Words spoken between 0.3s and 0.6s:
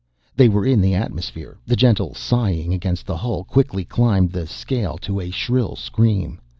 They